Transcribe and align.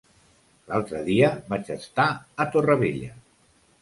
L'altre 0.69 1.01
dia 1.11 1.29
vaig 1.53 1.71
estar 1.75 2.07
a 2.45 2.49
Torrevella. 2.57 3.13